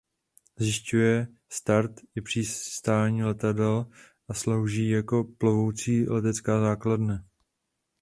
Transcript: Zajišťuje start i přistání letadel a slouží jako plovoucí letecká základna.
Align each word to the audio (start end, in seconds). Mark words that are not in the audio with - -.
Zajišťuje 0.59 1.27
start 1.49 1.91
i 2.15 2.21
přistání 2.21 3.23
letadel 3.23 3.85
a 4.29 4.33
slouží 4.33 4.89
jako 4.89 5.23
plovoucí 5.23 6.03
letecká 6.07 6.59
základna. 6.61 7.25